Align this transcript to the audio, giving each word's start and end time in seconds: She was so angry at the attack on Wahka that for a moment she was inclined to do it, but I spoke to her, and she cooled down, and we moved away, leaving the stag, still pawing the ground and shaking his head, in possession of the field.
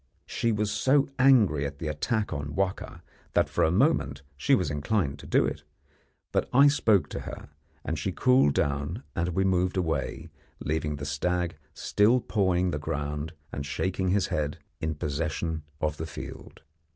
She 0.25 0.51
was 0.51 0.71
so 0.71 1.09
angry 1.19 1.63
at 1.63 1.77
the 1.77 1.87
attack 1.87 2.33
on 2.33 2.55
Wahka 2.55 3.03
that 3.33 3.47
for 3.49 3.63
a 3.63 3.69
moment 3.69 4.23
she 4.35 4.55
was 4.55 4.71
inclined 4.71 5.19
to 5.19 5.27
do 5.27 5.45
it, 5.45 5.61
but 6.31 6.49
I 6.51 6.69
spoke 6.69 7.07
to 7.09 7.19
her, 7.19 7.49
and 7.85 7.99
she 7.99 8.11
cooled 8.11 8.55
down, 8.55 9.03
and 9.15 9.29
we 9.29 9.43
moved 9.43 9.77
away, 9.77 10.31
leaving 10.59 10.95
the 10.95 11.05
stag, 11.05 11.55
still 11.75 12.19
pawing 12.19 12.71
the 12.71 12.79
ground 12.79 13.33
and 13.51 13.63
shaking 13.63 14.09
his 14.09 14.25
head, 14.33 14.57
in 14.79 14.95
possession 14.95 15.61
of 15.79 15.97
the 15.97 16.07
field. 16.07 16.63